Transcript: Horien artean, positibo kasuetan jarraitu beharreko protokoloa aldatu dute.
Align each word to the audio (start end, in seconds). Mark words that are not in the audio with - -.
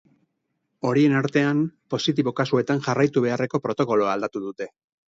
Horien 0.91 1.17
artean, 1.19 1.61
positibo 1.95 2.35
kasuetan 2.43 2.83
jarraitu 2.89 3.25
beharreko 3.29 3.65
protokoloa 3.69 4.15
aldatu 4.19 4.47
dute. 4.51 4.75